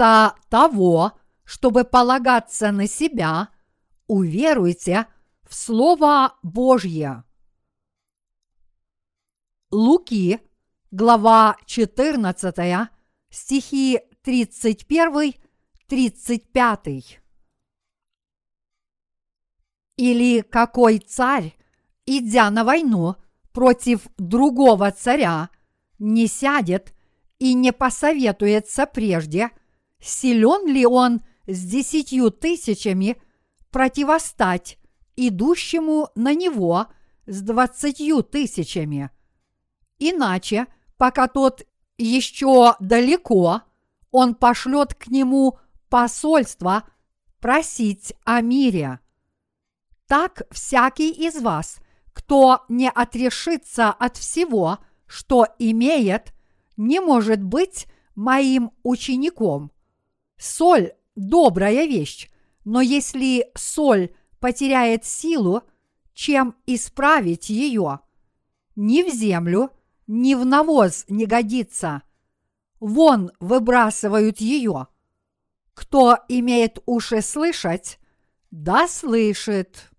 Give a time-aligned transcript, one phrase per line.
[0.00, 1.12] Вместо того,
[1.44, 3.50] чтобы полагаться на себя,
[4.06, 5.06] уверуйте
[5.42, 7.24] в Слово Божье.
[9.70, 10.40] Луки,
[10.90, 12.88] глава 14,
[13.28, 17.18] стихи 31-35.
[19.98, 21.54] Или какой царь,
[22.06, 23.16] идя на войну
[23.52, 25.50] против другого царя,
[25.98, 26.94] не сядет
[27.38, 29.50] и не посоветуется прежде,
[30.00, 33.20] силен ли он с десятью тысячами
[33.70, 34.78] противостать
[35.16, 36.86] идущему на него
[37.26, 39.10] с двадцатью тысячами.
[39.98, 41.62] Иначе, пока тот
[41.98, 43.62] еще далеко,
[44.10, 45.58] он пошлет к нему
[45.88, 46.84] посольство
[47.40, 49.00] просить о мире.
[50.06, 51.78] Так всякий из вас,
[52.12, 56.32] кто не отрешится от всего, что имеет,
[56.76, 59.70] не может быть моим учеником.
[60.40, 62.30] Соль– добрая вещь,
[62.64, 65.64] но если соль потеряет силу,
[66.14, 68.00] чем исправить ее?
[68.74, 69.70] Ни в землю,
[70.06, 72.02] ни в навоз не годится.
[72.78, 74.86] Вон выбрасывают ее.
[75.74, 77.98] Кто имеет уши слышать,
[78.50, 79.90] да слышит.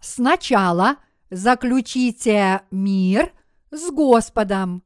[0.00, 0.98] Сначала
[1.30, 3.32] заключите мир
[3.70, 4.84] с Господом.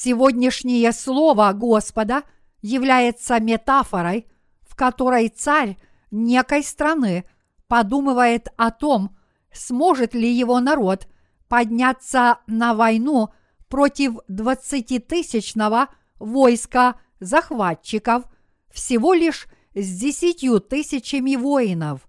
[0.00, 2.22] Сегодняшнее слово Господа
[2.62, 4.28] является метафорой,
[4.60, 5.76] в которой царь
[6.12, 7.28] некой страны
[7.66, 9.16] подумывает о том,
[9.52, 11.08] сможет ли его народ
[11.48, 13.30] подняться на войну
[13.66, 15.88] против двадцатитысячного
[16.20, 18.22] войска захватчиков
[18.70, 22.08] всего лишь с десятью тысячами воинов.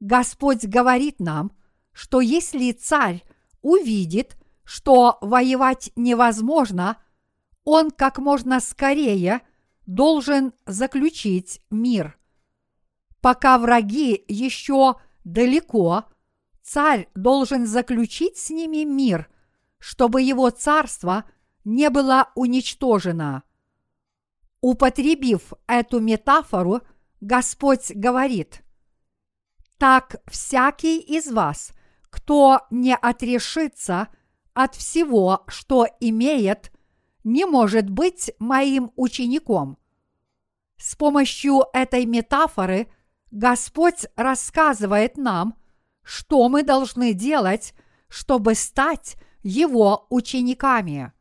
[0.00, 1.52] Господь говорит нам,
[1.92, 3.22] что если царь
[3.62, 6.96] увидит, что воевать невозможно,
[7.64, 9.42] он как можно скорее
[9.86, 12.18] должен заключить мир.
[13.20, 16.04] Пока враги еще далеко,
[16.62, 19.30] царь должен заключить с ними мир,
[19.78, 21.24] чтобы его царство
[21.64, 23.42] не было уничтожено.
[24.60, 26.82] Употребив эту метафору,
[27.20, 28.62] Господь говорит,
[29.78, 31.72] «Так всякий из вас,
[32.10, 34.08] кто не отрешится
[34.52, 36.73] от всего, что имеет,
[37.24, 39.78] не может быть моим учеником».
[40.76, 42.88] С помощью этой метафоры
[43.30, 45.56] Господь рассказывает нам,
[46.02, 47.74] что мы должны делать,
[48.08, 51.12] чтобы стать Его учениками.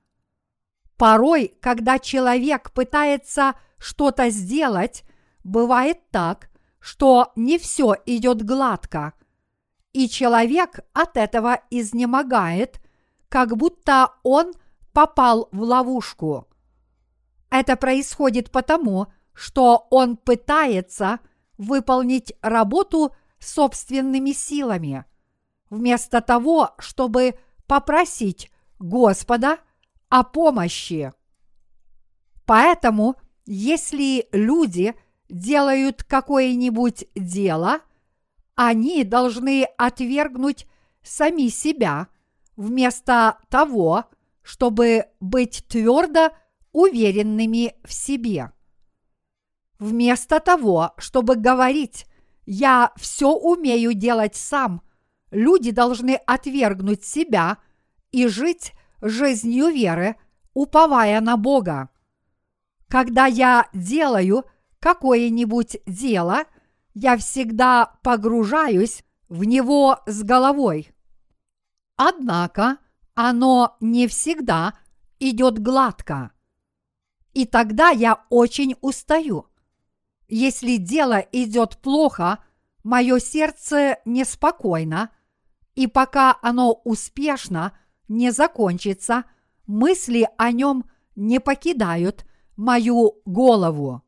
[0.97, 5.03] Порой, когда человек пытается что-то сделать,
[5.44, 6.50] бывает так,
[6.80, 9.14] что не все идет гладко,
[9.94, 12.81] и человек от этого изнемогает,
[13.30, 14.53] как будто он
[14.93, 16.47] попал в ловушку.
[17.49, 21.19] Это происходит потому, что он пытается
[21.57, 25.05] выполнить работу собственными силами,
[25.69, 27.37] вместо того, чтобы
[27.67, 29.57] попросить Господа–
[30.13, 31.11] о помощи.
[32.45, 33.15] Поэтому,
[33.47, 34.93] если люди
[35.27, 37.79] делают какое-нибудь дело,
[38.53, 40.67] они должны отвергнуть
[41.01, 42.09] сами себя
[42.55, 44.13] вместо того, чтобы
[45.19, 46.31] быть твердо
[46.71, 48.51] уверенными в себе.
[49.79, 52.05] Вместо того, чтобы говорить
[52.45, 54.81] «я все умею делать сам»,
[55.31, 57.57] люди должны отвергнуть себя
[58.11, 60.15] и жить жизнью веры,
[60.53, 61.89] уповая на Бога.
[62.87, 64.45] Когда я делаю
[64.79, 66.43] какое-нибудь дело,
[66.93, 70.91] я всегда погружаюсь в него с головой.
[71.96, 72.78] Однако
[73.15, 74.73] оно не всегда
[75.19, 76.31] идет гладко.
[77.33, 79.47] И тогда я очень устаю.
[80.27, 82.43] Если дело идет плохо,
[82.83, 85.09] мое сердце неспокойно,
[85.75, 87.77] и пока оно успешно–
[88.07, 89.25] не закончится,
[89.65, 92.25] мысли о нем не покидают
[92.55, 94.03] мою голову.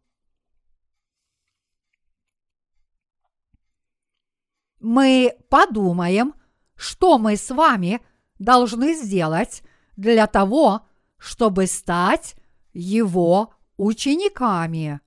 [4.80, 6.36] Мы подумаем,
[6.76, 8.06] что мы с вами
[8.40, 9.64] должны сделать
[9.96, 10.86] для того,
[11.18, 12.36] чтобы стать
[12.74, 15.00] его учениками.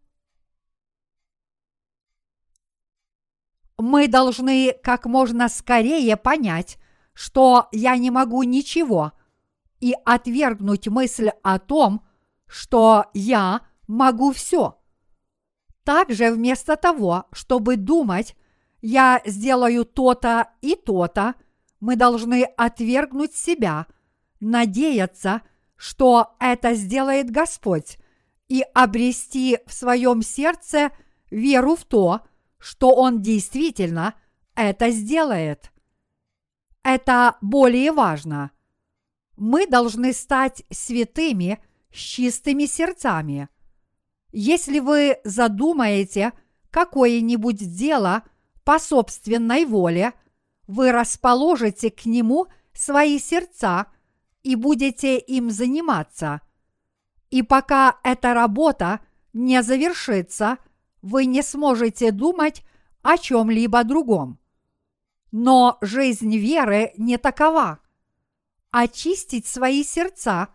[3.76, 6.78] Мы должны как можно скорее понять,
[7.12, 9.12] что я не могу ничего,
[9.80, 12.04] и отвергнуть мысль о том,
[12.46, 14.78] что я могу все.
[15.84, 18.36] Также вместо того, чтобы думать,
[18.80, 21.34] я сделаю то-то и то-то,
[21.80, 23.86] мы должны отвергнуть себя,
[24.40, 25.42] надеяться,
[25.76, 27.98] что это сделает Господь,
[28.48, 30.90] и обрести в своем сердце
[31.30, 32.22] веру в то,
[32.58, 34.14] что Он действительно
[34.54, 35.70] это сделает.
[36.82, 38.50] Это более важно.
[39.36, 43.48] Мы должны стать святыми с чистыми сердцами.
[44.32, 46.32] Если вы задумаете
[46.70, 48.24] какое-нибудь дело
[48.64, 50.12] по собственной воле,
[50.68, 53.86] вы расположите к нему свои сердца
[54.44, 56.42] и будете им заниматься.
[57.30, 59.00] И пока эта работа
[59.32, 60.58] не завершится,
[61.02, 62.62] вы не сможете думать
[63.02, 64.38] о чем-либо другом.
[65.32, 67.80] Но жизнь веры не такова.
[68.70, 70.48] Очистить свои сердца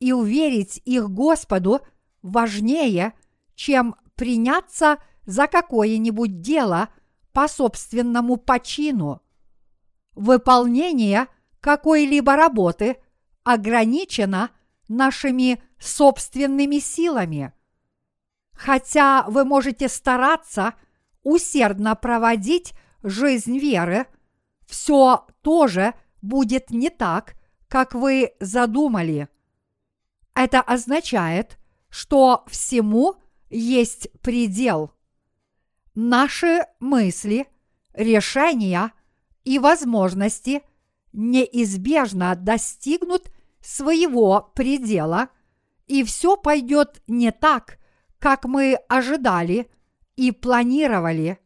[0.00, 1.80] и уверить их Господу
[2.22, 3.14] важнее,
[3.54, 6.88] чем приняться за какое-нибудь дело
[7.32, 9.21] по собственному почину.
[10.14, 11.28] Выполнение
[11.60, 12.96] какой-либо работы
[13.44, 14.50] ограничено
[14.88, 17.52] нашими собственными силами.
[18.52, 20.74] Хотя вы можете стараться
[21.22, 24.06] усердно проводить жизнь веры,
[24.66, 27.34] все тоже будет не так,
[27.68, 29.28] как вы задумали.
[30.34, 33.16] Это означает, что всему
[33.50, 34.92] есть предел.
[35.94, 37.48] Наши мысли,
[37.92, 38.92] решения
[39.44, 40.62] и возможности
[41.12, 43.30] неизбежно достигнут
[43.60, 45.28] своего предела,
[45.86, 47.78] и все пойдет не так,
[48.18, 49.70] как мы ожидали
[50.16, 51.38] и планировали.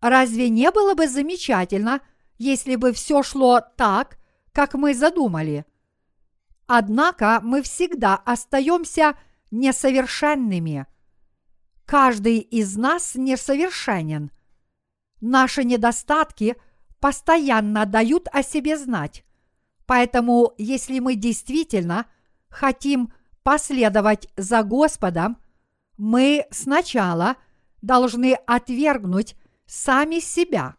[0.00, 2.00] Разве не было бы замечательно,
[2.38, 4.18] если бы все шло так,
[4.52, 5.64] как мы задумали?
[6.66, 9.16] Однако мы всегда остаемся
[9.50, 10.86] несовершенными.
[11.84, 14.30] Каждый из нас несовершенен.
[15.20, 16.56] Наши недостатки
[17.02, 19.24] постоянно дают о себе знать.
[19.86, 22.06] Поэтому, если мы действительно
[22.48, 23.12] хотим
[23.42, 25.36] последовать за Господом,
[25.98, 27.34] мы сначала
[27.82, 29.34] должны отвергнуть
[29.66, 30.76] сами себя.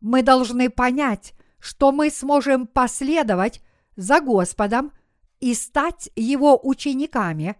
[0.00, 3.62] Мы должны понять, что мы сможем последовать
[3.94, 4.90] за Господом
[5.38, 7.54] и стать Его учениками,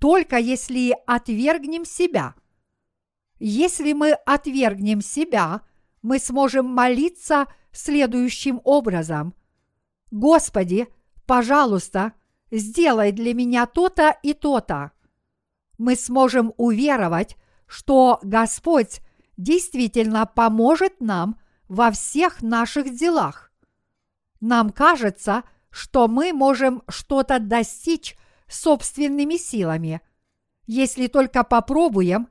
[0.00, 2.34] только если отвергнем себя.
[3.38, 5.62] Если мы отвергнем себя,
[6.02, 9.34] мы сможем молиться следующим образом.
[10.10, 10.88] Господи,
[11.26, 12.12] пожалуйста,
[12.50, 14.92] сделай для меня то-то и то-то.
[15.76, 17.36] Мы сможем уверовать,
[17.66, 19.00] что Господь
[19.36, 23.52] действительно поможет нам во всех наших делах.
[24.40, 28.16] Нам кажется, что мы можем что-то достичь
[28.48, 30.00] собственными силами,
[30.66, 32.28] если только попробуем,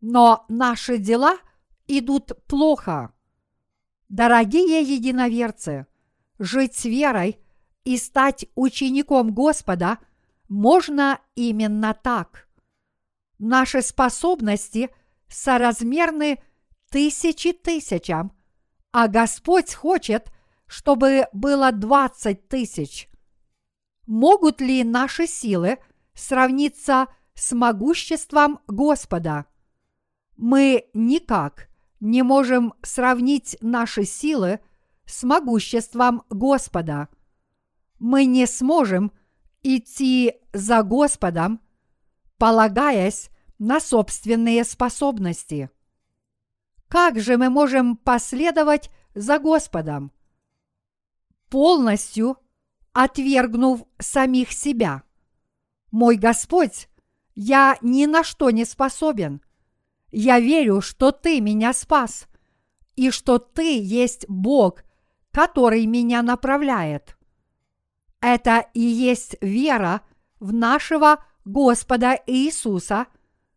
[0.00, 1.38] но наши дела
[1.86, 3.12] идут плохо.
[4.08, 5.86] Дорогие единоверцы,
[6.38, 7.38] жить с верой
[7.84, 9.98] и стать учеником Господа
[10.48, 12.48] можно именно так.
[13.38, 14.90] Наши способности–
[15.34, 16.42] соразмерны
[16.90, 18.32] тысячи тысячам,
[18.92, 20.30] а Господь хочет,
[20.66, 23.08] чтобы было двадцать тысяч.
[24.06, 25.78] Могут ли наши силы
[26.14, 29.46] сравниться с могуществом Господа?
[30.36, 31.68] Мы никак
[32.00, 34.60] не можем сравнить наши силы
[35.06, 37.08] с могуществом Господа.
[37.98, 39.12] Мы не сможем
[39.62, 41.60] идти за Господом,
[42.38, 45.70] полагаясь на собственные способности.
[46.88, 50.12] Как же мы можем последовать за Господом?
[51.48, 52.36] Полностью
[52.92, 55.02] отвергнув самих себя.
[55.90, 56.88] Мой Господь,
[57.34, 59.40] я ни на что не способен.
[60.14, 62.26] Я верю, что Ты меня спас,
[62.96, 64.84] и что Ты есть Бог,
[65.32, 67.16] который меня направляет.
[68.20, 70.02] Это и есть вера
[70.40, 73.06] в нашего Господа Иисуса–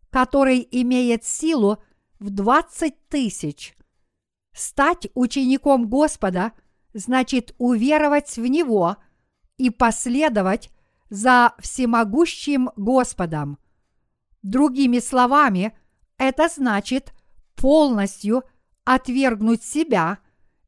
[0.10, 1.78] который имеет силу
[2.20, 3.76] в двадцать тысяч.
[4.54, 6.54] Стать учеником Господа
[6.94, 8.98] значит уверовать в Него
[9.58, 10.72] и последовать
[11.10, 13.60] за всемогущим Господом.
[14.42, 15.78] Другими словами,
[16.18, 17.14] это значит
[17.56, 18.44] полностью
[18.86, 20.20] отвергнуть себя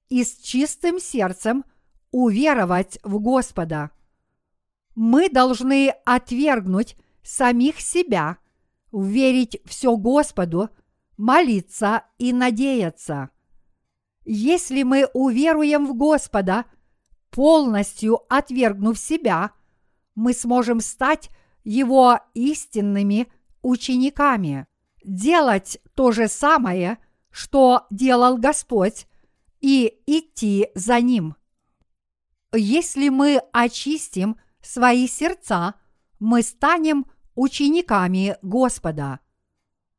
[0.10, 1.64] и с чистым сердцем
[2.12, 3.92] уверовать в Господа.
[4.96, 8.38] Мы должны отвергнуть самих себя–
[8.92, 10.70] верить все Господу,
[11.18, 13.30] молиться и надеяться.
[14.26, 16.66] Если мы уверуем в Господа,
[17.30, 19.52] полностью отвергнув себя,
[20.16, 21.30] мы сможем стать
[21.64, 23.28] Его истинными
[23.62, 24.68] учениками,
[25.04, 26.98] делать то же самое,
[27.32, 29.08] что делал Господь,
[29.62, 31.36] и идти за Ним.
[32.54, 35.76] Если мы очистим свои сердца,
[36.20, 39.20] мы станем учениками Господа.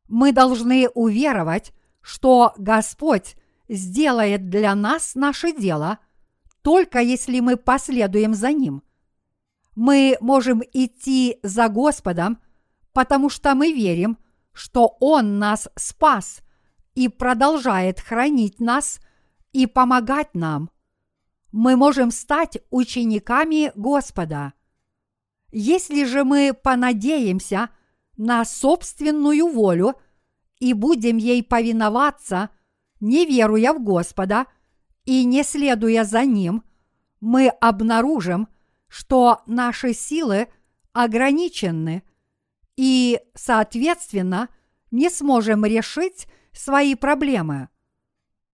[0.09, 3.37] Мы должны уверовать, что Господь
[3.69, 5.99] сделает для нас наше дело,
[6.62, 8.83] только если мы последуем за Ним.
[9.76, 12.40] Мы можем идти за Господом,
[12.92, 14.19] потому что мы верим,
[14.52, 16.40] что Он нас спас
[16.95, 19.00] и продолжает хранить нас
[19.52, 20.71] и помогать нам.
[21.52, 24.52] Мы можем стать учениками Господа.
[25.52, 27.71] Если же мы понадеемся
[28.16, 29.95] на собственную волю
[30.59, 32.50] и будем ей повиноваться,
[33.00, 34.47] не веруя в Господа
[35.04, 36.62] и не следуя за Ним,
[37.21, 38.49] мы обнаружим,
[38.88, 40.49] что наши силы
[40.92, 42.02] ограничены
[42.82, 44.49] и, соответственно,
[44.90, 47.68] не сможем решить свои проблемы.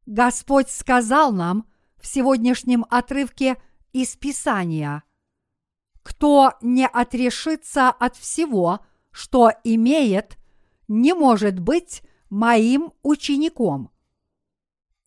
[0.04, 1.64] Господь сказал нам
[1.97, 3.56] в сегодняшнем отрывке
[3.92, 5.04] из Писания,
[6.02, 8.80] кто не отрешится от всего,
[9.12, 10.38] что имеет,
[10.88, 13.92] не может быть моим учеником.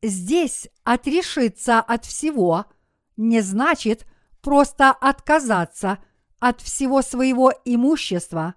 [0.02, 2.68] Здесь отрешиться от всего
[3.18, 4.08] не значит
[4.42, 6.02] просто отказаться
[6.40, 8.56] от всего своего имущества.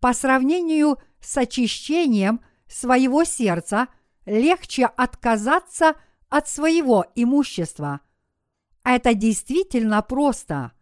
[0.00, 3.88] По сравнению с очищением своего сердца
[4.26, 5.94] легче отказаться
[6.28, 8.00] от своего имущества.
[8.84, 10.72] Это действительно просто.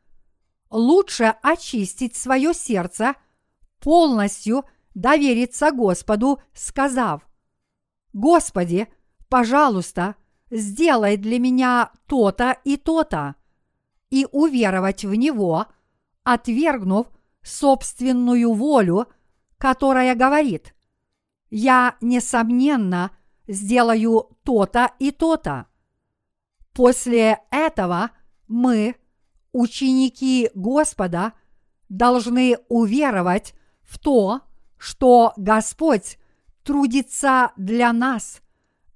[0.70, 3.14] Лучше очистить свое сердце,
[3.80, 7.26] полностью довериться Господу, сказав,
[8.12, 8.88] «Господи,
[9.28, 10.16] пожалуйста,
[10.50, 13.36] сделай для меня то-то и то-то»,
[14.10, 15.66] и уверовать в Него,
[16.24, 17.08] отвергнув
[17.46, 19.06] собственную волю,
[19.58, 20.74] которая говорит,
[21.50, 23.10] «Я, несомненно,
[23.46, 25.66] сделаю то-то и то-то».
[26.72, 28.10] После этого
[28.48, 28.96] мы,
[29.52, 31.32] ученики Господа,
[31.88, 34.42] должны уверовать в то,
[34.76, 36.18] что Господь
[36.62, 38.40] трудится для нас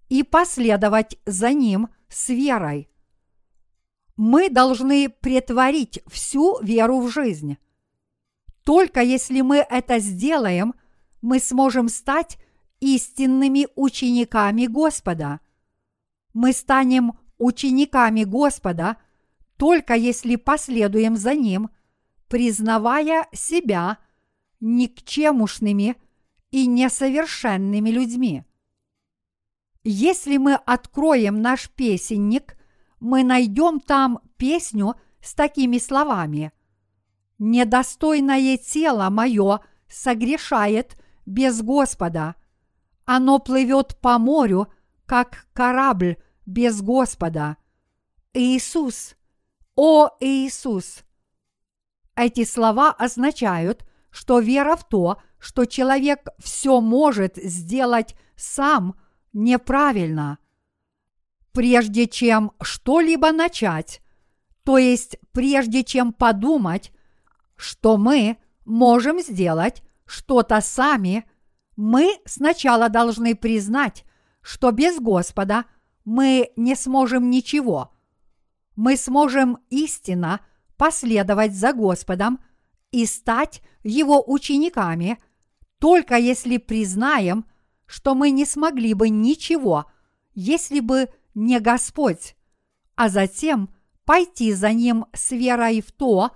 [0.08, 2.90] и последовать за Ним с верой.
[4.16, 7.56] Мы должны претворить всю веру в жизнь.
[8.64, 10.74] Только если мы это сделаем,
[11.22, 12.38] мы сможем стать
[12.80, 15.40] истинными учениками Господа.
[16.32, 18.96] Мы станем учениками Господа
[19.56, 21.70] только если последуем за Ним,
[22.28, 23.98] признавая себя
[24.60, 25.96] никчемушными
[26.50, 28.44] и несовершенными людьми.
[29.82, 32.56] Если мы откроем наш песенник,
[33.00, 36.52] мы найдем там песню с такими словами–
[37.40, 42.34] Недостойное тело мое согрешает без Господа.
[43.06, 44.70] Оно плывет по морю,
[45.06, 47.56] как корабль без Господа.
[48.34, 49.16] Иисус,
[49.74, 51.02] о Иисус!
[52.14, 59.00] Эти слова означают, что вера в то, что человек все может сделать сам,
[59.32, 60.36] неправильно.
[61.52, 64.02] Прежде чем что-либо начать,
[64.62, 66.92] то есть прежде чем подумать,
[67.60, 71.28] что мы можем сделать что-то сами,
[71.76, 74.04] мы сначала должны признать,
[74.40, 75.66] что без Господа
[76.04, 77.92] мы не сможем ничего.
[78.76, 80.40] Мы сможем истинно
[80.78, 82.40] последовать за Господом
[82.92, 85.18] и стать Его учениками,
[85.78, 87.44] только если признаем,
[87.84, 89.84] что мы не смогли бы ничего,
[90.34, 92.36] если бы не Господь,
[92.96, 93.68] а затем
[94.06, 96.30] пойти за Ним с верой в то,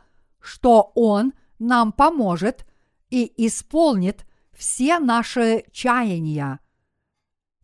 [0.44, 2.66] что Он нам поможет
[3.08, 6.60] и исполнит все наши чаяния.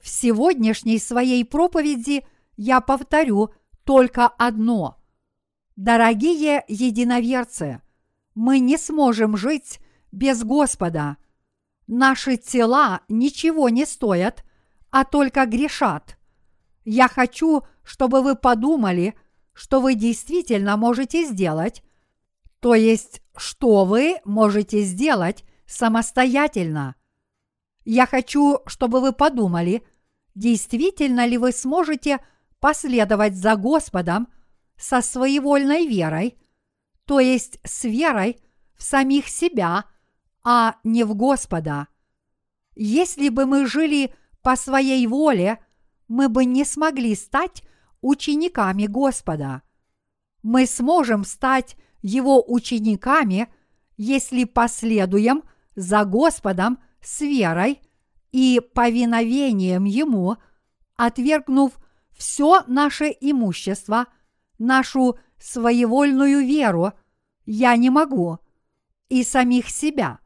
[0.00, 2.25] В сегодняшней своей проповеди
[2.56, 3.50] я повторю
[3.84, 4.96] только одно.
[5.76, 7.82] Дорогие единоверцы,
[8.34, 9.78] мы не сможем жить
[10.10, 11.18] без Господа.
[11.87, 14.42] Наши тела ничего не стоят,
[14.90, 16.16] а только грешат.
[16.87, 19.14] Я хочу, чтобы вы подумали,
[19.52, 21.82] что вы действительно можете сделать,
[22.60, 26.94] то есть, что вы можете сделать самостоятельно.
[27.84, 29.82] Я хочу, чтобы вы подумали,
[30.34, 32.18] действительно ли вы сможете
[32.60, 34.28] последовать за Господом
[34.76, 36.38] со своевольной верой,
[37.06, 38.38] то есть с верой
[38.76, 39.86] в самих себя,
[40.44, 41.88] а не в Господа.
[42.74, 45.58] Если бы мы жили по своей воле,
[46.08, 47.62] мы бы не смогли стать
[48.00, 49.62] учениками Господа.
[50.42, 53.49] Мы сможем стать его учениками,
[53.97, 55.42] если последуем
[55.75, 57.80] за Господом с верой
[58.33, 60.37] и повиновением Ему,
[60.97, 61.78] отвергнув
[62.12, 64.07] все наше имущество,
[64.59, 66.92] нашу своевольную веру
[67.47, 68.38] я не могу,
[69.09, 70.21] и самих себя.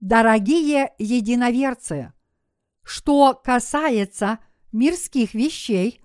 [0.00, 2.12] Дорогие единоверцы,
[2.84, 4.38] что касается
[4.72, 6.00] мирских вещей,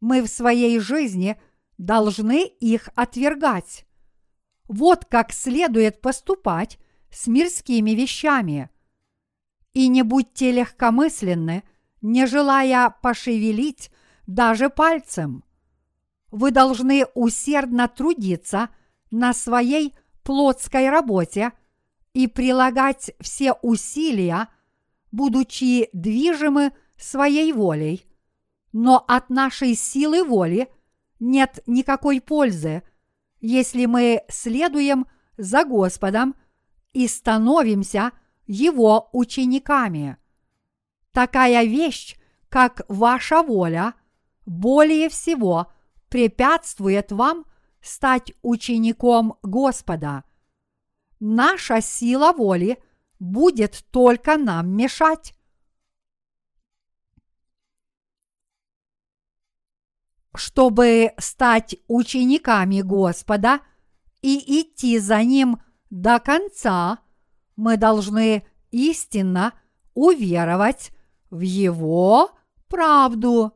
[0.00, 1.40] мы в своей жизни
[1.78, 3.86] должны их отвергать.
[4.68, 6.78] Вот как следует поступать
[7.10, 8.70] с мирскими вещами.
[9.72, 11.62] И не будьте легкомысленны,
[12.02, 13.90] не желая пошевелить
[14.26, 15.42] даже пальцем.
[16.30, 18.68] Вы должны усердно трудиться
[19.10, 21.52] на своей плотской работе
[22.12, 24.48] и прилагать все усилия,
[25.10, 28.04] будучи движимы своей волей.
[28.72, 30.68] Но от нашей силы воли
[31.20, 32.82] нет никакой пользы,
[33.40, 36.34] если мы следуем за Господом
[36.92, 38.12] и становимся
[38.46, 40.16] Его учениками.
[41.12, 42.16] Такая вещь,
[42.48, 43.94] как ваша воля,
[44.46, 45.72] более всего
[46.08, 47.44] препятствует вам
[47.80, 50.24] стать учеником Господа.
[51.20, 52.78] Наша сила воли
[53.18, 55.34] будет только нам мешать.
[60.38, 63.58] Чтобы стать учениками Господа
[64.22, 67.00] и идти за Ним до конца,
[67.56, 69.52] мы должны истинно
[69.94, 70.92] уверовать
[71.30, 72.30] в Его
[72.68, 73.52] правду.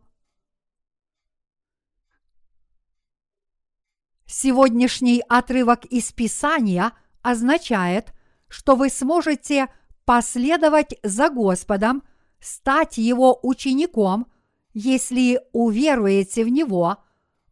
[4.26, 6.90] Сегодняшний отрывок из Писания
[7.22, 8.12] означает,
[8.48, 9.72] что вы сможете
[10.04, 12.02] последовать за Господом,
[12.40, 14.31] стать Его учеником,
[14.72, 16.98] если уверуете в Него,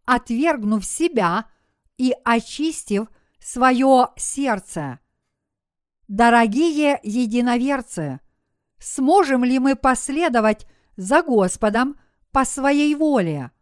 [0.05, 1.47] отвергнув себя
[1.97, 4.99] и очистив свое сердце.
[6.09, 8.21] Дорогие единоверцы,
[8.78, 12.00] сможем ли мы последовать за Господом
[12.33, 13.52] по своей воле?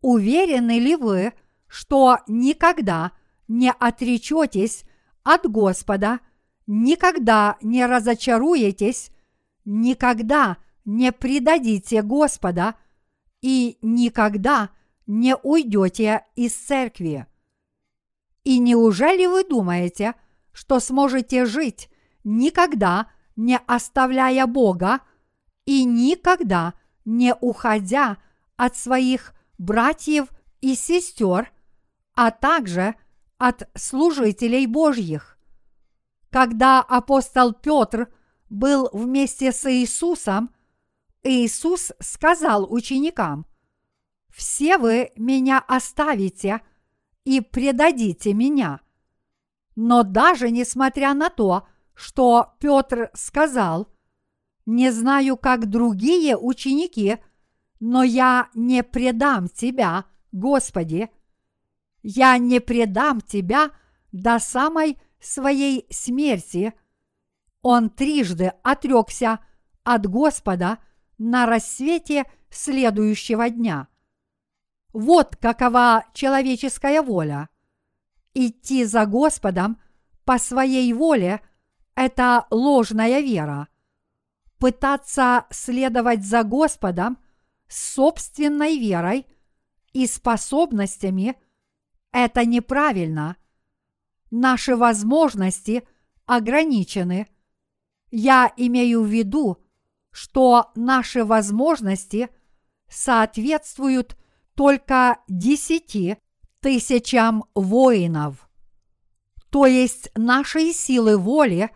[0.00, 1.32] Уверены ли вы,
[1.68, 3.12] что никогда
[3.46, 4.84] не отречетесь
[5.22, 6.20] от Господа,
[6.66, 9.10] никогда не разочаруетесь,
[9.64, 10.56] никогда
[10.90, 12.74] не предадите Господа
[13.40, 14.70] и никогда
[15.06, 17.26] не уйдете из церкви.
[18.42, 20.14] И неужели вы думаете,
[20.52, 21.88] что сможете жить,
[22.24, 25.00] никогда не оставляя Бога
[25.64, 26.74] и никогда
[27.04, 28.16] не уходя
[28.56, 30.26] от своих братьев
[30.60, 31.52] и сестер,
[32.14, 32.96] а также
[33.38, 35.38] от служителей Божьих?
[36.30, 38.12] Когда апостол Петр
[38.48, 40.50] был вместе с Иисусом,
[41.22, 43.46] Иисус сказал ученикам,
[44.28, 46.62] «Все вы меня оставите
[47.24, 48.80] и предадите меня».
[49.76, 53.88] Но даже несмотря на то, что Петр сказал,
[54.66, 57.18] «Не знаю, как другие ученики,
[57.78, 61.10] но я не предам тебя, Господи,
[62.02, 63.70] я не предам тебя
[64.12, 66.74] до самой своей смерти»,
[67.62, 69.40] он трижды отрекся
[69.84, 70.78] от Господа
[71.20, 73.88] на рассвете следующего дня.
[74.94, 77.50] Вот какова человеческая воля.
[78.32, 79.80] Идти за Господом
[80.24, 81.42] по своей воле–
[81.94, 83.68] это ложная вера.
[84.58, 87.18] Пытаться следовать за Господом
[87.68, 89.26] с собственной верой
[89.92, 91.36] и способностями–
[92.12, 93.36] это неправильно.
[94.30, 95.86] Наши возможности
[96.24, 97.28] ограничены.
[98.10, 99.59] Я имею в виду,
[100.10, 102.28] что наши возможности
[102.88, 104.16] соответствуют
[104.54, 106.18] только десяти
[106.60, 108.48] тысячам воинов.
[109.50, 111.70] То есть нашей силы воли,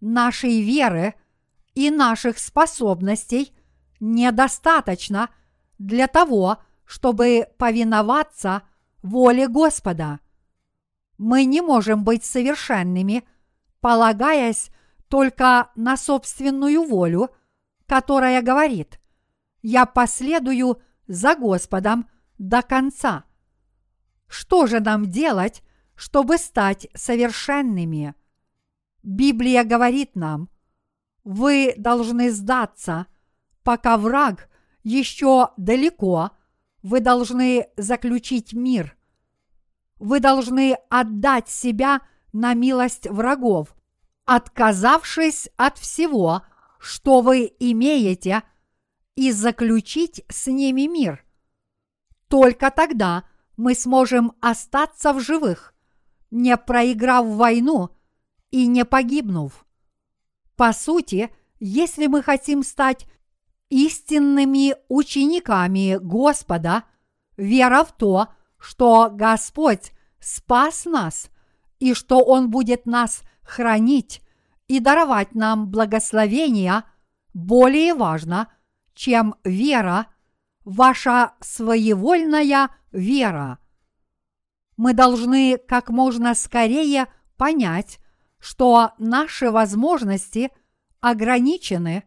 [0.00, 1.14] нашей веры
[1.74, 3.52] и наших способностей
[4.00, 5.30] недостаточно
[5.78, 8.62] для того, чтобы повиноваться
[9.02, 10.20] воле Господа.
[11.16, 13.24] Мы не можем быть совершенными,
[13.80, 14.70] полагаясь
[15.08, 17.30] только на собственную волю,
[17.86, 19.00] которая говорит
[19.62, 23.24] «Я последую за Господом до конца».
[24.26, 25.62] Что же нам делать,
[25.94, 28.14] чтобы стать совершенными?
[29.02, 30.48] Библия говорит нам,
[31.24, 33.06] вы должны сдаться,
[33.62, 34.48] пока враг
[34.82, 36.30] еще далеко,
[36.82, 38.96] вы должны заключить мир.
[39.98, 42.00] Вы должны отдать себя
[42.32, 43.74] на милость врагов,
[44.26, 46.42] отказавшись от всего,
[46.84, 48.42] что вы имеете,
[49.16, 51.24] и заключить с ними мир.
[52.28, 53.24] Только тогда–
[53.56, 55.74] мы сможем остаться в живых,
[56.30, 57.90] не проиграв войну
[58.50, 59.64] и не погибнув.
[60.56, 63.06] По сути, если мы хотим стать
[63.68, 66.84] истинными учениками Господа,
[67.36, 71.30] вера в то, что Господь спас нас
[71.78, 74.22] и что Он будет нас хранить
[74.68, 76.84] и даровать нам благословения,
[77.32, 78.48] более важно,
[78.94, 80.06] чем вера,
[80.64, 83.58] ваша своевольная вера.
[84.76, 88.00] Мы должны как можно скорее понять,
[88.38, 90.50] что наши возможности
[91.00, 92.04] ограничены,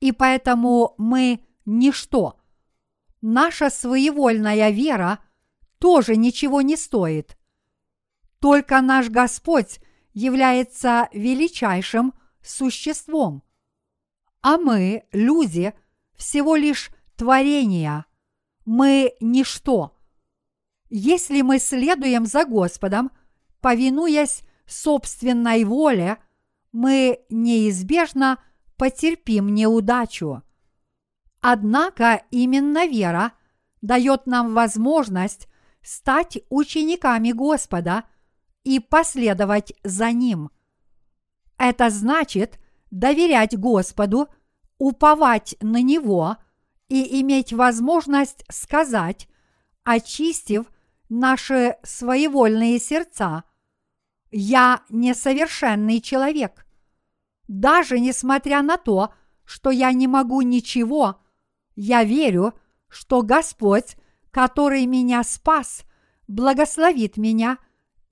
[0.00, 2.38] и поэтому мы ничто.
[3.20, 5.20] Наша своевольная вера
[5.78, 7.36] тоже ничего не стоит.
[8.40, 9.80] Только наш Господь
[10.16, 13.42] является величайшим существом,
[14.40, 15.74] а мы, люди,
[16.14, 18.06] всего лишь творения.
[18.64, 19.94] Мы ничто.
[20.88, 23.10] Если мы следуем за Господом,
[23.60, 26.16] повинуясь собственной воле,
[26.72, 28.42] мы неизбежно
[28.78, 30.42] потерпим неудачу.
[31.42, 33.32] Однако именно вера
[33.82, 35.46] дает нам возможность
[35.82, 38.04] стать учениками Господа–
[38.66, 40.50] и последовать за Ним.
[41.56, 42.58] Это значит
[42.90, 44.28] доверять Господу,
[44.76, 46.36] уповать на Него
[46.88, 49.28] и иметь возможность сказать,
[49.84, 50.66] очистив
[51.08, 53.44] наши своевольные сердца,
[54.32, 56.66] «Я несовершенный человек».
[57.46, 61.20] Даже несмотря на то, что я не могу ничего,
[61.76, 62.52] я верю,
[62.88, 63.94] что Господь,
[64.32, 65.84] который меня спас,
[66.26, 67.58] благословит меня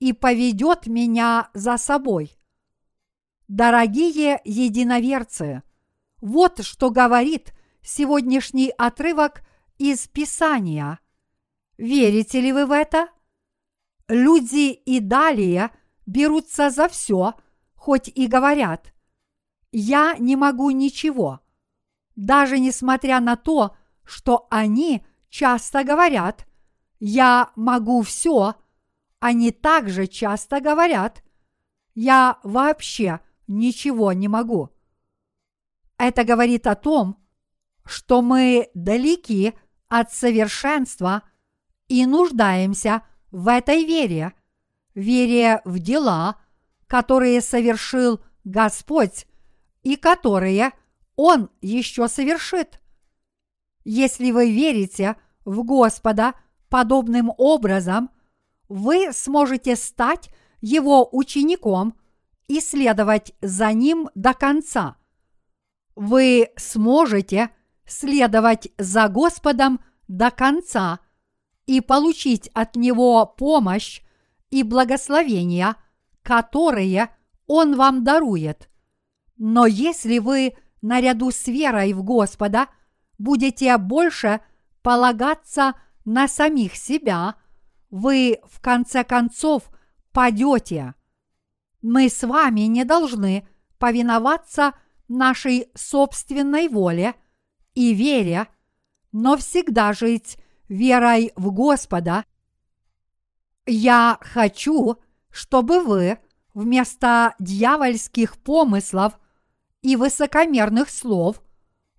[0.05, 2.37] и поведет меня за собой.
[3.47, 5.63] Дорогие единоверцы,
[6.21, 9.41] вот что говорит сегодняшний отрывок
[9.79, 10.99] из Писания.
[11.79, 13.07] Верите ли вы в это?
[14.07, 15.71] Люди и далее
[16.05, 17.33] берутся за все,
[17.73, 18.93] хоть и говорят,
[19.71, 21.39] я не могу ничего,
[22.15, 26.45] даже несмотря на то, что они часто говорят,
[26.99, 28.53] я могу все,
[29.19, 31.23] они также часто говорят,
[31.93, 34.69] я вообще ничего не могу.
[35.97, 37.17] Это говорит о том,
[37.85, 39.53] что мы далеки
[39.87, 41.23] от совершенства
[41.87, 44.33] и нуждаемся в этой вере,
[44.93, 46.41] вере в дела,
[46.87, 49.27] которые совершил Господь
[49.83, 50.71] и которые
[51.15, 52.81] Он еще совершит.
[53.83, 56.33] Если вы верите в Господа
[56.69, 58.09] подобным образом,
[58.69, 60.29] вы сможете стать
[60.61, 61.95] его учеником
[62.47, 64.97] и следовать за ним до конца.
[65.95, 67.49] Вы сможете
[67.85, 70.99] следовать за Господом до конца
[71.65, 74.01] и получить от Него помощь
[74.49, 75.75] и благословения,
[76.21, 77.15] которые
[77.47, 78.69] Он вам дарует.
[79.37, 82.67] Но если вы наряду с верой в Господа
[83.17, 84.41] будете больше
[84.81, 85.73] полагаться
[86.03, 87.35] на самих себя–
[87.95, 89.71] вы в конце концов
[90.11, 90.95] падете.
[91.81, 93.47] Мы с вами не должны
[93.79, 94.73] повиноваться
[95.07, 97.15] нашей собственной воле
[97.73, 98.49] и вере,
[99.13, 102.25] но всегда жить верой в Господа.
[103.65, 104.97] Я хочу,
[105.31, 106.19] чтобы вы
[106.53, 109.17] вместо дьявольских помыслов
[109.81, 111.41] и высокомерных слов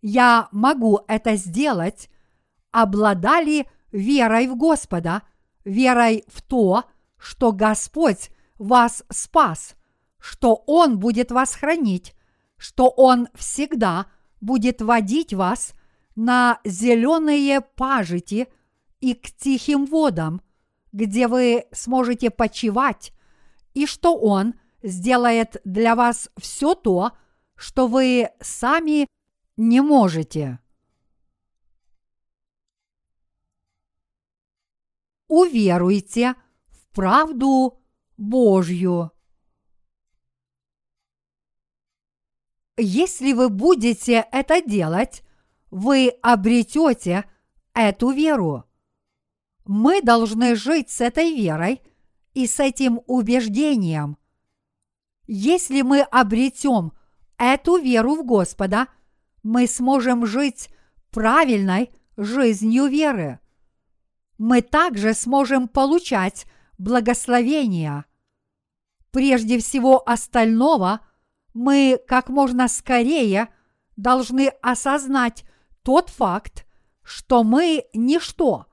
[0.02, 2.10] «я могу это сделать»
[2.70, 5.22] обладали верой в Господа–
[5.66, 6.84] верой в то,
[7.18, 9.76] что Господь вас спас,
[10.18, 12.14] что Он будет вас хранить,
[12.56, 14.06] что Он всегда
[14.40, 15.74] будет водить вас
[16.14, 18.48] на зеленые пажити
[19.00, 20.40] и к тихим водам,
[20.92, 23.12] где вы сможете почивать,
[23.74, 27.12] и что Он сделает для вас все то,
[27.56, 29.06] что вы сами
[29.56, 30.60] не можете.
[35.28, 36.34] Уверуйте
[36.68, 37.78] в правду
[38.16, 39.10] Божью.
[42.78, 45.22] Если вы будете это делать,
[45.70, 47.24] вы обретете
[47.74, 48.64] эту веру.
[49.64, 51.80] Мы должны жить с этой верой
[52.34, 54.18] и с этим убеждением.
[55.26, 56.92] Если мы обретем
[57.38, 58.88] эту веру в Господа,
[59.42, 60.68] мы сможем жить
[61.10, 63.40] правильной жизнью веры
[64.38, 66.46] мы также сможем получать
[66.78, 68.04] благословения.
[69.10, 71.00] Прежде всего остального,
[71.54, 73.48] мы как можно скорее
[73.96, 75.44] должны осознать
[75.82, 76.66] тот факт,
[77.02, 78.66] что мы ничто.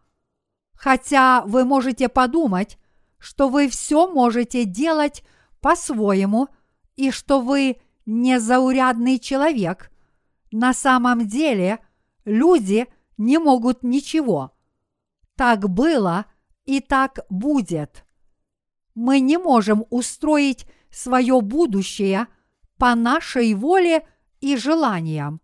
[0.73, 2.77] Хотя вы можете подумать,
[3.19, 5.23] что вы все можете делать
[5.61, 6.49] по-своему
[6.97, 9.91] и что вы незаурядный человек,
[10.51, 11.79] на самом деле
[12.25, 14.52] люди не могут ничего.
[15.35, 16.25] Так было
[16.65, 18.05] и так будет.
[18.95, 22.27] Мы не можем устроить свое будущее
[22.77, 24.07] по нашей воле
[24.39, 25.41] и желаниям.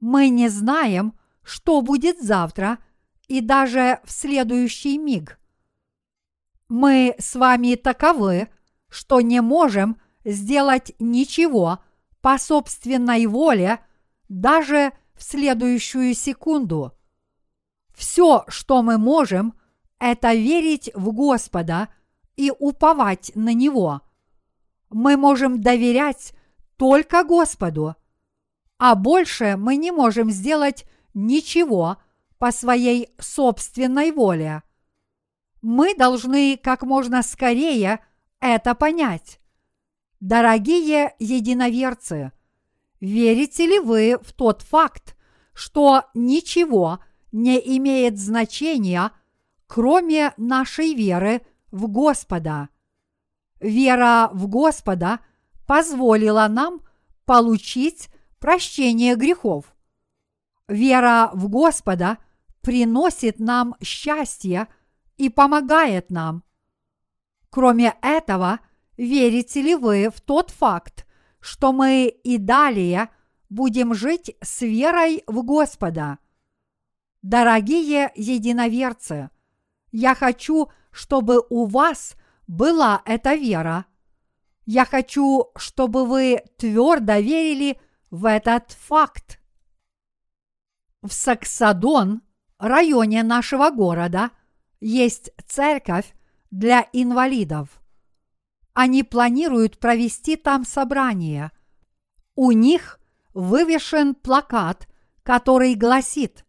[0.00, 2.78] Мы не знаем, что будет завтра
[3.28, 5.38] и даже в следующий миг.
[6.68, 8.48] Мы с вами таковы,
[8.88, 11.78] что не можем сделать ничего
[12.20, 13.78] по собственной воле
[14.28, 16.95] даже в следующую секунду.
[17.96, 19.54] Все, что мы можем,
[19.98, 21.88] это верить в Господа
[22.36, 24.02] и уповать на Него.
[24.90, 26.34] Мы можем доверять
[26.76, 27.96] только Господу,
[28.78, 31.96] а больше мы не можем сделать ничего
[32.36, 34.62] по своей собственной воле.
[35.62, 38.00] Мы должны как можно скорее
[38.40, 39.40] это понять.
[40.20, 42.32] Дорогие единоверцы,
[43.00, 45.16] верите ли вы в тот факт,
[45.54, 47.00] что ничего
[47.32, 49.12] не имеет значения,
[49.66, 52.68] кроме нашей веры в Господа?
[53.60, 55.20] Вера в Господа
[55.66, 56.80] позволила нам
[57.24, 58.08] получить
[58.38, 59.74] прощение грехов.
[60.68, 62.18] Вера в Господа
[62.60, 64.68] приносит нам счастье
[65.16, 66.42] и помогает нам.
[67.50, 68.60] Кроме этого,
[68.96, 71.06] верите ли вы в тот факт,
[71.40, 73.08] что мы и далее
[73.48, 76.18] будем жить с верой в Господа?
[77.28, 79.30] Дорогие единоверцы,
[79.90, 82.14] я хочу, чтобы у вас
[82.46, 83.86] была эта вера.
[84.64, 87.80] Я хочу, чтобы вы твердо верили
[88.12, 89.40] в этот факт.
[91.02, 92.22] В Саксадон,
[92.60, 94.30] районе нашего города,
[94.78, 96.14] есть церковь
[96.52, 97.82] для инвалидов.
[98.72, 101.50] Они планируют провести там собрание.
[102.36, 103.00] У них
[103.34, 104.86] вывешен плакат,
[105.24, 106.45] который гласит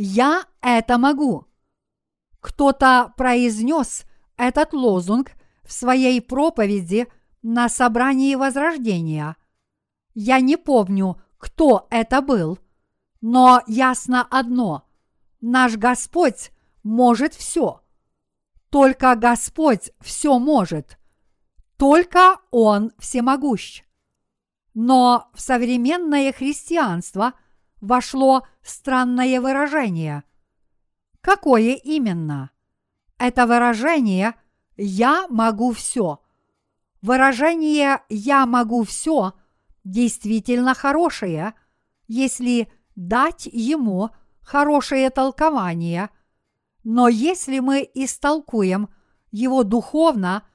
[0.00, 1.46] «Я это могу».
[2.38, 4.04] Кто-то произнес
[4.36, 5.32] этот лозунг
[5.64, 7.08] в своей проповеди
[7.42, 9.36] на собрании Возрождения.
[10.14, 12.60] Я не помню, кто это был,
[13.20, 14.84] но ясно одно–
[15.40, 16.52] наш Господь
[16.84, 17.82] может все.
[18.70, 20.96] Только Господь все может.
[21.76, 23.82] Только Он всемогущ.
[24.74, 27.34] Но в современное христианство
[27.80, 30.24] вошло странное выражение.
[31.20, 32.50] Какое именно?
[33.18, 34.34] Это выражение
[34.76, 36.20] «я могу все».
[37.02, 39.34] Выражение «я могу все»
[39.84, 41.54] действительно хорошее,
[42.06, 44.10] если дать ему
[44.40, 46.10] хорошее толкование–
[46.90, 48.88] но если мы истолкуем
[49.30, 50.48] его духовно,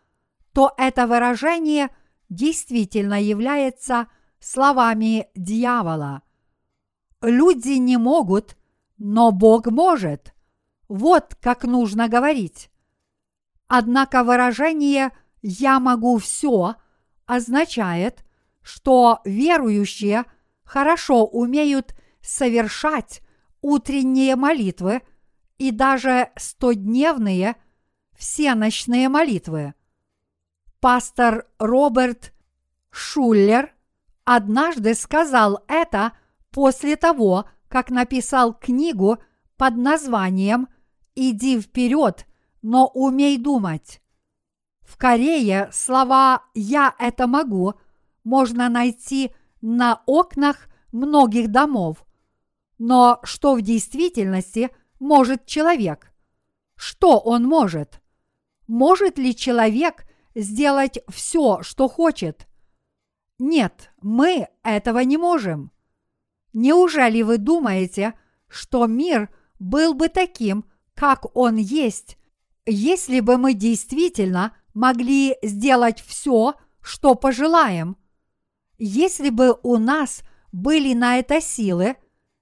[0.51, 1.89] то это выражение
[2.27, 4.07] действительно является
[4.39, 6.23] словами дьявола.
[7.23, 8.55] Люди не могут,
[8.99, 10.35] но Бог может.
[10.87, 12.69] Вот как нужно говорить.
[13.67, 16.75] Однако выражение «я могу все»
[17.25, 18.23] означает,
[18.61, 20.25] что верующие
[20.63, 23.21] хорошо умеют совершать
[23.61, 25.01] утренние молитвы–
[25.57, 27.55] и даже стодневные
[28.17, 29.73] всеночные молитвы.
[30.79, 32.33] Пастор Роберт
[32.89, 33.73] Шуллер
[34.25, 36.11] однажды сказал это
[36.53, 39.17] после того, как написал книгу
[39.57, 40.69] под названием
[41.15, 42.25] «Иди вперед,
[42.61, 44.01] но умей думать».
[44.81, 47.73] В Корее слова «я это могу»
[48.23, 52.05] можно найти на окнах многих домов.
[52.77, 54.69] Но что в действительности–
[55.03, 56.13] может человек?
[56.75, 58.01] Что он может?
[58.67, 62.47] Может ли человек сделать все, что хочет?
[63.37, 65.72] Нет, мы этого не можем.
[66.53, 68.13] Неужели вы думаете,
[68.47, 72.17] что мир был бы таким, как он есть,
[72.65, 77.97] если бы мы действительно могли сделать все, что пожелаем?
[78.77, 81.95] Если бы у нас были на это силы,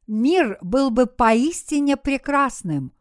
[0.07, 2.91] мир был бы поистине прекрасным.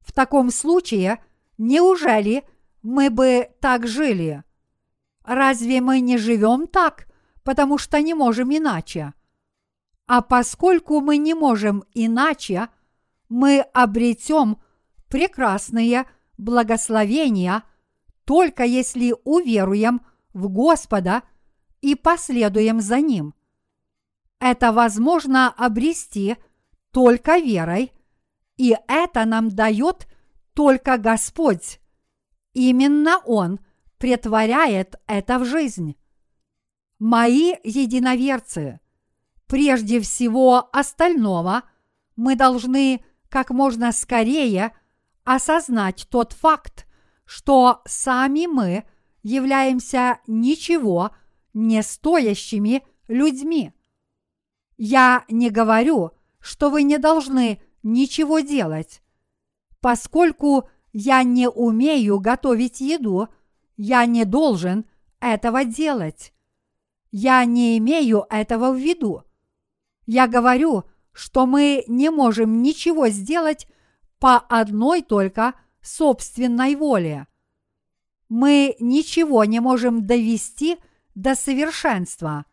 [0.00, 1.22] В таком случае,
[1.58, 2.44] неужели
[2.82, 4.44] мы бы так жили?
[5.24, 7.06] Разве мы не живем так,
[7.42, 9.12] потому что не можем иначе?
[10.12, 12.68] А поскольку мы не можем иначе,
[13.28, 14.58] мы обретем
[15.08, 16.04] прекрасные
[16.36, 17.62] благословения
[18.24, 20.00] только если уверуем
[20.32, 21.22] в Господа
[21.80, 23.34] и последуем за Ним–
[24.40, 26.36] это возможно обрести
[26.90, 27.92] только верой,
[28.56, 30.08] и это нам дает
[30.54, 31.78] только Господь.
[32.54, 33.60] Именно Он
[33.98, 35.96] претворяет это в жизнь.
[36.98, 38.80] Мои единоверцы,
[39.50, 41.64] прежде всего остального,
[42.14, 44.72] мы должны как можно скорее
[45.24, 46.86] осознать тот факт,
[47.24, 48.84] что сами мы
[49.24, 51.10] являемся ничего
[51.52, 53.72] не стоящими людьми.
[54.76, 59.02] Я не говорю, что вы не должны ничего делать.
[59.80, 63.26] Поскольку я не умею готовить еду,
[63.76, 64.84] я не должен
[65.18, 66.32] этого делать.
[67.10, 69.24] Я не имею этого в виду.
[70.12, 73.68] Я говорю, что мы не можем ничего сделать
[74.18, 77.28] по одной только собственной воле.
[78.28, 80.78] Мы ничего не можем довести
[81.14, 82.44] до совершенства.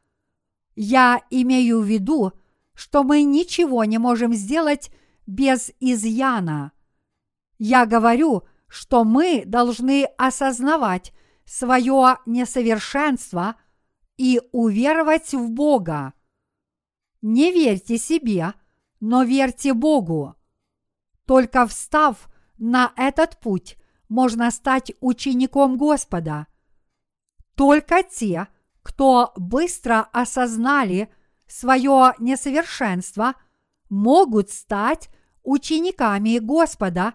[0.76, 2.32] Я имею в виду,
[2.76, 4.92] что мы ничего не можем сделать
[5.26, 6.74] без изъяна.
[7.58, 11.12] Я говорю, что мы должны осознавать
[11.44, 13.56] свое несовершенство
[14.16, 16.14] и уверовать в Бога.
[17.22, 18.54] Не верьте себе,
[19.00, 20.36] но верьте Богу.
[21.26, 23.78] Только встав на этот путь,
[24.10, 26.48] можно стать учеником Господа.
[27.56, 28.48] Только те,
[28.84, 31.10] кто быстро осознали
[31.48, 33.34] свое несовершенство,
[33.90, 35.10] могут стать
[35.44, 37.14] учениками Господа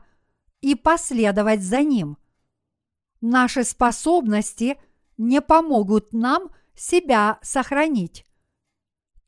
[0.60, 2.18] и последовать за Ним.
[3.20, 4.78] Наши способности
[5.16, 8.26] не помогут нам себя сохранить.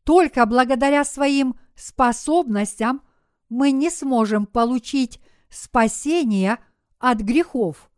[0.05, 3.03] Только благодаря своим способностям
[3.49, 6.59] мы не сможем получить спасение
[6.99, 7.90] от грехов.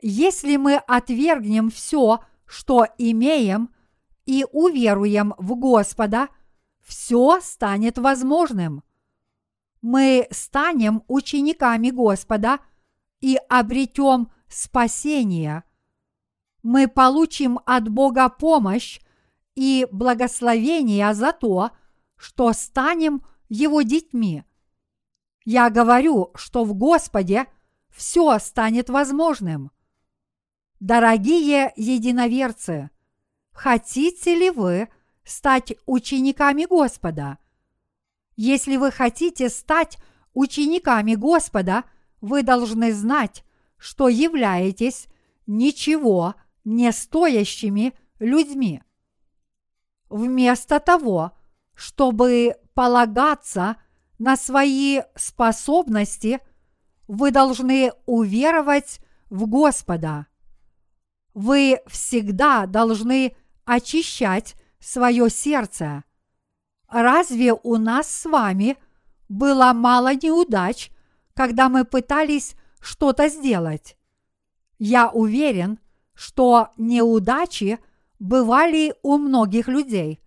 [0.00, 3.70] Если мы отвергнем все, что имеем,
[4.26, 6.28] и уверуем в Господа,
[6.80, 8.82] все станет возможным.
[9.80, 12.60] Мы станем учениками Господа
[13.20, 15.64] и обретем спасение.
[16.62, 19.00] Мы получим от Бога помощь
[19.54, 21.70] и благословение за то,
[22.16, 24.44] что станем Его детьми.
[25.44, 27.46] Я говорю, что в Господе
[27.90, 29.70] все станет возможным.
[30.80, 32.90] Дорогие единоверцы,
[33.52, 34.88] хотите ли вы
[35.24, 37.38] стать учениками Господа?
[38.36, 39.98] Если вы хотите стать
[40.32, 41.84] учениками Господа,
[42.20, 43.44] вы должны знать,
[43.76, 45.08] что являетесь
[45.46, 46.34] ничего
[46.64, 48.82] не стоящими людьми.
[50.12, 51.32] Вместо того,
[51.74, 53.76] чтобы полагаться
[54.18, 56.40] на свои способности,
[57.08, 60.26] вы должны уверовать в Господа.
[61.32, 66.04] Вы всегда должны очищать свое сердце.
[66.88, 68.76] Разве у нас с вами
[69.30, 70.90] было мало неудач,
[71.32, 73.96] когда мы пытались что-то сделать?
[74.78, 75.78] Я уверен,
[76.12, 77.78] что неудачи
[78.22, 80.20] бывали у многих людей.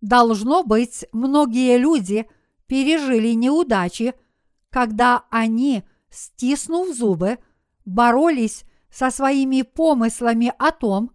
[0.00, 2.30] Должно быть, многие люди
[2.68, 4.14] пережили неудачи,
[4.70, 7.38] когда они, стиснув зубы,
[7.84, 11.10] боролись со своими помыслами о том,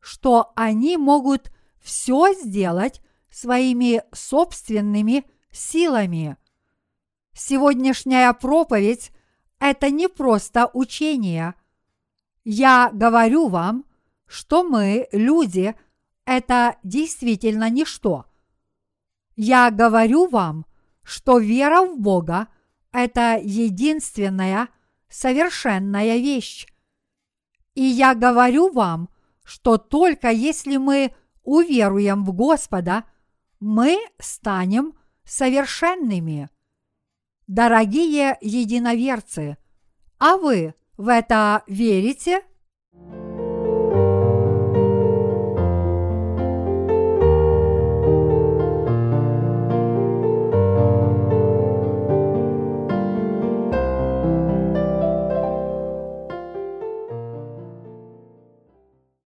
[0.00, 6.36] что они могут все сделать своими собственными силами.
[7.34, 9.12] Сегодняшняя проповедь–
[9.60, 11.54] это не просто учение.
[12.42, 13.84] Я говорю вам,
[14.26, 15.74] что мы, люди,
[16.24, 18.26] это действительно ничто.
[19.36, 20.66] Я говорю вам,
[21.02, 22.48] что вера в Бога–
[22.92, 24.68] это единственная
[25.08, 26.66] совершенная вещь.
[27.74, 29.08] И я говорю вам,
[29.44, 33.04] что только если мы уверуем в Господа,
[33.60, 36.48] мы станем совершенными.
[37.46, 39.56] Дорогие единоверцы,
[40.18, 42.42] а вы в это верите–